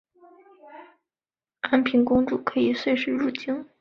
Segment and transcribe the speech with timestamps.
[1.59, 3.63] 安平公主可以岁时入京。